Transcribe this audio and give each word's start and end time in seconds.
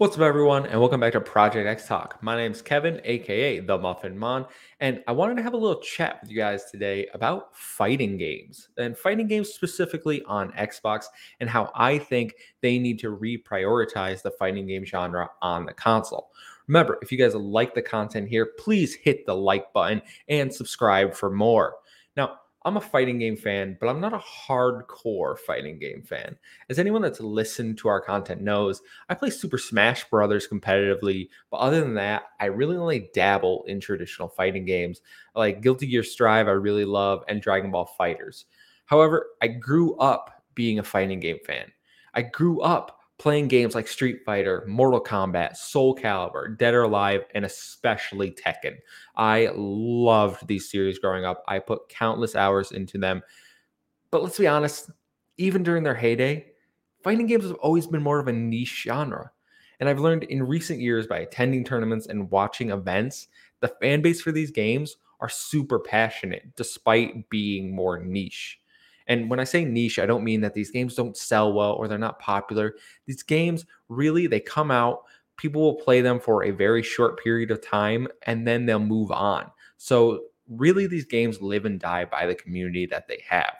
What's 0.00 0.16
up, 0.16 0.22
everyone, 0.22 0.64
and 0.64 0.80
welcome 0.80 0.98
back 0.98 1.12
to 1.12 1.20
Project 1.20 1.68
X 1.68 1.86
Talk. 1.86 2.22
My 2.22 2.34
name's 2.34 2.62
Kevin, 2.62 3.02
aka 3.04 3.60
the 3.60 3.76
Muffin 3.76 4.16
Mon, 4.16 4.46
and 4.80 5.04
I 5.06 5.12
wanted 5.12 5.36
to 5.36 5.42
have 5.42 5.52
a 5.52 5.58
little 5.58 5.82
chat 5.82 6.20
with 6.22 6.30
you 6.30 6.38
guys 6.38 6.70
today 6.70 7.06
about 7.12 7.54
fighting 7.54 8.16
games 8.16 8.70
and 8.78 8.96
fighting 8.96 9.26
games 9.26 9.50
specifically 9.50 10.22
on 10.22 10.52
Xbox 10.52 11.04
and 11.40 11.50
how 11.50 11.70
I 11.74 11.98
think 11.98 12.32
they 12.62 12.78
need 12.78 12.98
to 13.00 13.14
reprioritize 13.14 14.22
the 14.22 14.30
fighting 14.30 14.66
game 14.66 14.86
genre 14.86 15.28
on 15.42 15.66
the 15.66 15.74
console. 15.74 16.30
Remember, 16.66 16.98
if 17.02 17.12
you 17.12 17.18
guys 17.18 17.34
like 17.34 17.74
the 17.74 17.82
content 17.82 18.26
here, 18.26 18.52
please 18.58 18.94
hit 18.94 19.26
the 19.26 19.36
like 19.36 19.70
button 19.74 20.00
and 20.30 20.50
subscribe 20.50 21.12
for 21.12 21.30
more. 21.30 21.74
Now, 22.16 22.38
I'm 22.62 22.76
a 22.76 22.80
fighting 22.80 23.18
game 23.18 23.36
fan, 23.36 23.78
but 23.80 23.88
I'm 23.88 24.00
not 24.00 24.12
a 24.12 24.18
hardcore 24.18 25.38
fighting 25.38 25.78
game 25.78 26.02
fan. 26.02 26.36
As 26.68 26.78
anyone 26.78 27.00
that's 27.00 27.20
listened 27.20 27.78
to 27.78 27.88
our 27.88 28.00
content 28.00 28.42
knows, 28.42 28.82
I 29.08 29.14
play 29.14 29.30
Super 29.30 29.56
Smash 29.56 30.08
Brothers 30.10 30.46
competitively, 30.46 31.30
but 31.50 31.56
other 31.56 31.80
than 31.80 31.94
that, 31.94 32.24
I 32.38 32.46
really 32.46 32.76
only 32.76 33.10
dabble 33.14 33.64
in 33.66 33.80
traditional 33.80 34.28
fighting 34.28 34.66
games 34.66 35.00
like 35.34 35.62
Guilty 35.62 35.86
Gear 35.86 36.02
Strive, 36.02 36.48
I 36.48 36.52
really 36.52 36.84
love, 36.84 37.24
and 37.28 37.40
Dragon 37.40 37.70
Ball 37.70 37.90
FighterZ. 37.98 38.44
However, 38.84 39.28
I 39.40 39.48
grew 39.48 39.96
up 39.96 40.42
being 40.54 40.78
a 40.78 40.84
fighting 40.84 41.20
game 41.20 41.38
fan. 41.46 41.72
I 42.12 42.22
grew 42.22 42.60
up 42.60 42.99
playing 43.20 43.48
games 43.48 43.74
like 43.74 43.86
Street 43.86 44.20
Fighter, 44.24 44.64
Mortal 44.66 44.98
Kombat, 44.98 45.54
Soul 45.54 45.94
Calibur, 45.94 46.56
Dead 46.56 46.72
or 46.72 46.84
Alive, 46.84 47.22
and 47.34 47.44
especially 47.44 48.30
Tekken. 48.30 48.78
I 49.14 49.50
loved 49.54 50.46
these 50.46 50.70
series 50.70 50.98
growing 50.98 51.26
up. 51.26 51.44
I 51.46 51.58
put 51.58 51.90
countless 51.90 52.34
hours 52.34 52.72
into 52.72 52.96
them. 52.96 53.20
But 54.10 54.22
let's 54.22 54.38
be 54.38 54.48
honest, 54.48 54.90
even 55.36 55.62
during 55.62 55.82
their 55.82 55.94
heyday, 55.94 56.52
fighting 57.04 57.26
games 57.26 57.44
have 57.44 57.56
always 57.56 57.86
been 57.86 58.02
more 58.02 58.20
of 58.20 58.28
a 58.28 58.32
niche 58.32 58.84
genre. 58.84 59.30
And 59.80 59.88
I've 59.88 60.00
learned 60.00 60.24
in 60.24 60.42
recent 60.42 60.80
years 60.80 61.06
by 61.06 61.18
attending 61.18 61.62
tournaments 61.62 62.06
and 62.06 62.30
watching 62.30 62.70
events, 62.70 63.28
the 63.60 63.68
fan 63.68 64.00
base 64.00 64.22
for 64.22 64.32
these 64.32 64.50
games 64.50 64.96
are 65.20 65.28
super 65.28 65.78
passionate 65.78 66.56
despite 66.56 67.28
being 67.28 67.74
more 67.76 67.98
niche. 68.02 68.60
And 69.10 69.28
when 69.28 69.40
I 69.40 69.44
say 69.44 69.64
niche, 69.64 69.98
I 69.98 70.06
don't 70.06 70.22
mean 70.22 70.40
that 70.42 70.54
these 70.54 70.70
games 70.70 70.94
don't 70.94 71.16
sell 71.16 71.52
well 71.52 71.72
or 71.72 71.88
they're 71.88 71.98
not 71.98 72.20
popular. 72.20 72.76
These 73.06 73.24
games 73.24 73.66
really 73.88 74.28
they 74.28 74.38
come 74.38 74.70
out, 74.70 75.02
people 75.36 75.60
will 75.60 75.74
play 75.74 76.00
them 76.00 76.20
for 76.20 76.44
a 76.44 76.52
very 76.52 76.84
short 76.84 77.20
period 77.20 77.50
of 77.50 77.60
time 77.60 78.06
and 78.22 78.46
then 78.46 78.66
they'll 78.66 78.78
move 78.78 79.10
on. 79.10 79.50
So 79.78 80.26
really 80.48 80.86
these 80.86 81.06
games 81.06 81.42
live 81.42 81.64
and 81.64 81.80
die 81.80 82.04
by 82.04 82.24
the 82.24 82.36
community 82.36 82.86
that 82.86 83.08
they 83.08 83.20
have. 83.28 83.54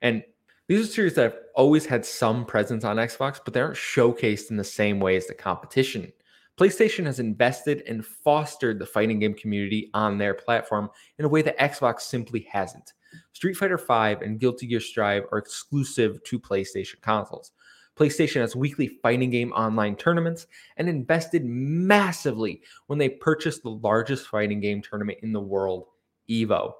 And 0.00 0.24
these 0.66 0.88
are 0.88 0.90
series 0.90 1.14
that 1.14 1.22
have 1.24 1.38
always 1.54 1.84
had 1.84 2.06
some 2.06 2.46
presence 2.46 2.82
on 2.82 2.96
Xbox, 2.96 3.38
but 3.44 3.52
they 3.52 3.60
aren't 3.60 3.76
showcased 3.76 4.50
in 4.50 4.56
the 4.56 4.64
same 4.64 4.98
way 4.98 5.16
as 5.16 5.26
the 5.26 5.34
competition. 5.34 6.10
PlayStation 6.58 7.04
has 7.04 7.20
invested 7.20 7.82
and 7.86 8.04
fostered 8.04 8.78
the 8.78 8.86
fighting 8.86 9.18
game 9.18 9.34
community 9.34 9.90
on 9.92 10.16
their 10.16 10.32
platform 10.32 10.88
in 11.18 11.26
a 11.26 11.28
way 11.28 11.42
that 11.42 11.58
Xbox 11.58 12.00
simply 12.00 12.48
hasn't. 12.50 12.94
Street 13.32 13.54
Fighter 13.54 13.78
V 13.78 14.24
and 14.24 14.38
Guilty 14.40 14.66
Gear 14.66 14.80
Strive 14.80 15.24
are 15.32 15.38
exclusive 15.38 16.22
to 16.24 16.38
PlayStation 16.38 17.00
consoles. 17.00 17.52
PlayStation 17.96 18.42
has 18.42 18.54
weekly 18.54 18.88
fighting 18.88 19.30
game 19.30 19.52
online 19.52 19.96
tournaments 19.96 20.46
and 20.76 20.88
invested 20.88 21.44
massively 21.44 22.60
when 22.88 22.98
they 22.98 23.08
purchased 23.08 23.62
the 23.62 23.70
largest 23.70 24.26
fighting 24.26 24.60
game 24.60 24.82
tournament 24.82 25.18
in 25.22 25.32
the 25.32 25.40
world, 25.40 25.86
EVO. 26.28 26.72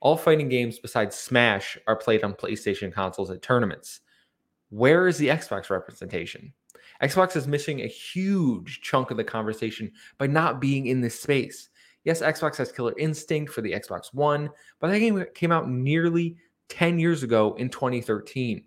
All 0.00 0.16
fighting 0.16 0.48
games 0.48 0.78
besides 0.78 1.16
Smash 1.16 1.76
are 1.86 1.96
played 1.96 2.24
on 2.24 2.32
PlayStation 2.32 2.92
consoles 2.92 3.30
at 3.30 3.42
tournaments. 3.42 4.00
Where 4.70 5.06
is 5.06 5.18
the 5.18 5.28
Xbox 5.28 5.70
representation? 5.70 6.52
Xbox 7.02 7.36
is 7.36 7.46
missing 7.46 7.80
a 7.80 7.86
huge 7.86 8.80
chunk 8.80 9.10
of 9.10 9.16
the 9.16 9.24
conversation 9.24 9.92
by 10.16 10.26
not 10.26 10.60
being 10.60 10.86
in 10.86 11.00
this 11.00 11.20
space. 11.20 11.68
Yes, 12.08 12.22
Xbox 12.22 12.56
has 12.56 12.72
Killer 12.72 12.94
Instinct 12.96 13.52
for 13.52 13.60
the 13.60 13.72
Xbox 13.72 14.14
One, 14.14 14.48
but 14.80 14.88
that 14.88 14.98
game 14.98 15.22
came 15.34 15.52
out 15.52 15.68
nearly 15.68 16.38
10 16.70 16.98
years 16.98 17.22
ago 17.22 17.54
in 17.58 17.68
2013. 17.68 18.64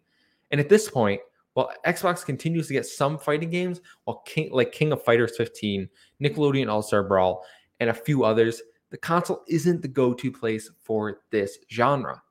And 0.52 0.62
at 0.62 0.69
this 0.69 0.88
point, 0.88 1.19
while 1.56 1.72
Xbox 1.84 2.24
continues 2.24 2.68
to 2.68 2.74
get 2.74 2.85
some 2.85 3.18
fighting 3.18 3.50
games, 3.50 3.81
while 4.03 4.22
King, 4.28 4.51
like 4.51 4.72
King 4.72 4.91
of 4.91 5.03
Fighters 5.03 5.35
15, 5.38 5.90
Nickelodeon 6.24 6.69
All 6.69 6.84
Star 6.84 7.01
Brawl, 7.01 7.44
and 7.80 7.90
a 7.90 7.96
few 7.96 8.24
others, 8.24 8.62
the 8.91 8.97
console 9.00 9.41
isn't 9.47 9.81
the 9.81 9.88
go 9.88 10.13
to 10.13 10.31
place 10.31 10.69
for 10.80 11.22
this 11.31 11.57
genre. 11.72 12.22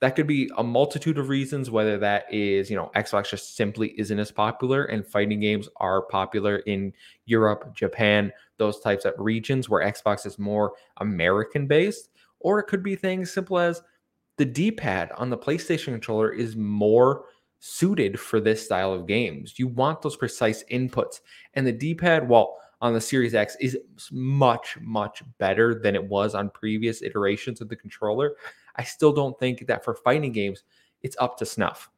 That 0.00 0.14
could 0.14 0.28
be 0.28 0.48
a 0.56 0.62
multitude 0.62 1.18
of 1.18 1.28
reasons, 1.28 1.70
whether 1.70 1.98
that 1.98 2.32
is, 2.32 2.70
you 2.70 2.76
know, 2.76 2.90
Xbox 2.94 3.30
just 3.30 3.56
simply 3.56 3.98
isn't 3.98 4.18
as 4.18 4.30
popular 4.30 4.84
and 4.84 5.04
fighting 5.04 5.40
games 5.40 5.68
are 5.78 6.02
popular 6.02 6.58
in 6.58 6.92
Europe, 7.26 7.74
Japan, 7.74 8.32
those 8.58 8.78
types 8.78 9.04
of 9.04 9.14
regions 9.18 9.68
where 9.68 9.84
Xbox 9.84 10.24
is 10.24 10.38
more 10.38 10.72
American 10.98 11.66
based. 11.66 12.10
Or 12.38 12.60
it 12.60 12.68
could 12.68 12.84
be 12.84 12.94
things 12.94 13.32
simple 13.32 13.58
as 13.58 13.82
the 14.36 14.44
D 14.44 14.70
pad 14.70 15.10
on 15.16 15.30
the 15.30 15.38
PlayStation 15.38 15.86
controller 15.86 16.30
is 16.30 16.54
more 16.54 17.24
suited 17.58 18.20
for 18.20 18.38
this 18.38 18.64
style 18.64 18.92
of 18.92 19.08
games. 19.08 19.58
You 19.58 19.66
want 19.66 20.02
those 20.02 20.16
precise 20.16 20.62
inputs. 20.70 21.18
And 21.54 21.66
the 21.66 21.72
D 21.72 21.94
pad, 21.94 22.28
well, 22.28 22.56
on 22.80 22.94
the 22.94 23.00
Series 23.00 23.34
X 23.34 23.56
is 23.60 23.76
much, 24.12 24.78
much 24.80 25.22
better 25.38 25.74
than 25.74 25.94
it 25.94 26.04
was 26.04 26.34
on 26.34 26.50
previous 26.50 27.02
iterations 27.02 27.60
of 27.60 27.68
the 27.68 27.76
controller. 27.76 28.36
I 28.76 28.84
still 28.84 29.12
don't 29.12 29.38
think 29.38 29.66
that 29.66 29.84
for 29.84 29.94
fighting 29.94 30.32
games, 30.32 30.62
it's 31.02 31.16
up 31.18 31.36
to 31.38 31.46
snuff. 31.46 31.90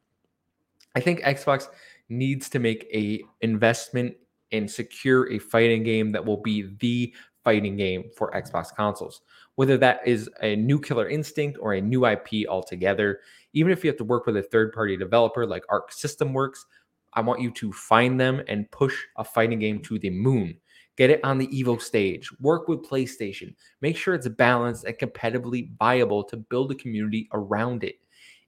I 0.96 1.00
think 1.00 1.20
Xbox 1.20 1.68
needs 2.08 2.48
to 2.50 2.58
make 2.58 2.88
a 2.92 3.22
investment 3.42 4.16
and 4.52 4.68
secure 4.68 5.30
a 5.30 5.38
fighting 5.38 5.82
game 5.82 6.12
that 6.12 6.24
will 6.24 6.40
be 6.42 6.74
the 6.80 7.14
fighting 7.44 7.76
game 7.76 8.10
for 8.16 8.30
Xbox 8.32 8.74
consoles. 8.74 9.22
Whether 9.54 9.76
that 9.78 10.00
is 10.06 10.28
a 10.42 10.56
new 10.56 10.80
Killer 10.80 11.08
Instinct 11.08 11.58
or 11.60 11.74
a 11.74 11.80
new 11.80 12.06
IP 12.06 12.48
altogether, 12.48 13.20
even 13.52 13.72
if 13.72 13.84
you 13.84 13.88
have 13.88 13.98
to 13.98 14.04
work 14.04 14.26
with 14.26 14.36
a 14.36 14.42
third 14.42 14.72
party 14.72 14.96
developer 14.96 15.46
like 15.46 15.64
Arc 15.68 15.92
System 15.92 16.32
Works, 16.32 16.66
I 17.12 17.20
want 17.20 17.40
you 17.40 17.50
to 17.52 17.72
find 17.72 18.20
them 18.20 18.42
and 18.48 18.70
push 18.70 18.96
a 19.16 19.24
fighting 19.24 19.58
game 19.58 19.80
to 19.82 19.98
the 19.98 20.10
moon. 20.10 20.56
Get 20.96 21.10
it 21.10 21.24
on 21.24 21.38
the 21.38 21.46
Evo 21.48 21.80
stage. 21.80 22.30
Work 22.40 22.68
with 22.68 22.84
PlayStation. 22.84 23.54
Make 23.80 23.96
sure 23.96 24.14
it's 24.14 24.28
balanced 24.28 24.84
and 24.84 24.98
competitively 24.98 25.70
viable 25.78 26.24
to 26.24 26.36
build 26.36 26.72
a 26.72 26.74
community 26.74 27.28
around 27.32 27.84
it. 27.84 27.96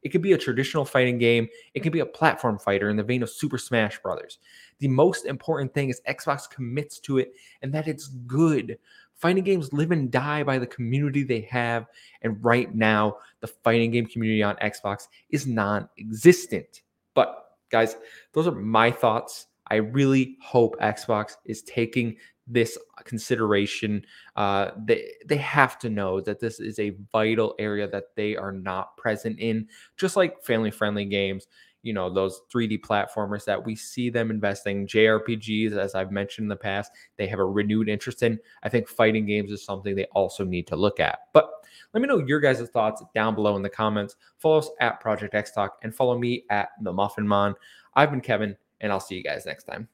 It 0.03 0.11
could 0.11 0.23
be 0.23 0.33
a 0.33 0.39
traditional 0.39 0.85
fighting 0.85 1.19
game. 1.19 1.49
It 1.75 1.81
could 1.81 1.93
be 1.93 2.01
a 2.01 2.07
platform 2.07 2.59
fighter 2.59 2.91
in 2.91 2.97
the 2.97 3.05
vein 3.05 3.23
of 3.23 3.31
Super 3.31 3.59
Smash 3.59 4.01
Brothers. 4.03 4.39
The 4.81 4.89
most 4.89 5.27
important 5.27 5.73
thing 5.73 5.91
is 5.91 6.03
Xbox 6.09 6.51
commits 6.51 6.99
to 7.01 7.19
it 7.19 7.35
and 7.63 7.73
that 7.73 7.87
it's 7.87 8.09
good. 8.09 8.79
Fighting 9.15 9.45
games 9.45 9.73
live 9.73 9.93
and 9.93 10.11
die 10.11 10.43
by 10.43 10.59
the 10.59 10.67
community 10.67 11.23
they 11.23 11.43
have. 11.43 11.87
And 12.23 12.45
right 12.45 12.75
now, 12.75 13.19
the 13.41 13.47
fighting 13.47 13.93
game 13.93 14.07
community 14.07 14.43
on 14.43 14.57
Xbox 14.57 15.07
is 15.31 15.47
non 15.47 15.89
existent. 15.97 16.83
But, 17.15 17.53
guys, 17.71 17.97
those 18.33 18.49
are 18.49 18.53
my 18.53 18.91
thoughts. 18.91 19.47
I 19.69 19.77
really 19.77 20.37
hope 20.43 20.77
Xbox 20.81 21.37
is 21.45 21.63
taking 21.63 22.17
this 22.53 22.79
consideration. 23.05 24.05
Uh, 24.37 24.71
they 24.85 25.13
they 25.27 25.39
have 25.39 25.79
to 25.81 25.91
know 25.91 26.21
that 26.21 26.41
this 26.41 26.61
is 26.61 26.79
a 26.79 26.97
vital 27.11 27.55
area 27.59 27.89
that 27.89 28.15
they 28.15 28.37
are 28.37 28.53
not 28.53 28.97
present 28.97 29.39
in, 29.39 29.67
just 29.97 30.17
like 30.17 30.43
family 30.45 30.71
friendly 30.71 31.05
games. 31.05 31.47
You 31.83 31.93
know 31.93 32.13
those 32.13 32.43
3D 32.55 32.81
platformers 32.81 33.45
that 33.47 33.65
we 33.65 33.75
see 33.75 34.11
them 34.11 34.31
investing 34.31 34.87
JRPGs, 34.87 35.77
as 35.77 35.95
I've 35.95 36.13
mentioned 36.13 36.45
in 36.45 36.49
the 36.49 36.57
past. 36.57 36.93
They 37.17 37.27
have 37.27 37.41
a 37.41 37.45
renewed 37.45 37.89
interest 37.89 38.23
in. 38.23 38.39
I 38.63 38.69
think 38.69 38.87
fighting 38.89 39.27
games 39.27 39.51
is 39.51 39.65
something 39.65 39.97
they 39.97 40.05
also 40.13 40.45
need 40.45 40.67
to 40.69 40.77
look 40.77 41.01
at. 41.01 41.21
But 41.33 41.51
let 41.93 42.01
me 42.01 42.07
know 42.07 42.19
your 42.19 42.41
guys' 42.41 42.69
thoughts 42.69 43.03
down 43.15 43.35
below 43.35 43.57
in 43.57 43.63
the 43.63 43.71
comments. 43.71 44.17
Follow 44.39 44.59
us 44.59 44.71
at 44.81 45.01
Project 45.01 45.35
X 45.35 45.51
Talk 45.53 45.79
and 45.83 45.95
follow 45.95 46.19
me 46.19 46.45
at 46.51 46.69
the 46.83 46.93
Muffin 46.93 47.27
Mon. 47.27 47.55
I've 47.95 48.11
been 48.11 48.21
Kevin, 48.21 48.57
and 48.81 48.93
I'll 48.93 49.01
see 49.01 49.17
you 49.17 49.25
guys 49.25 49.45
next 49.45 49.65
time. 49.65 49.89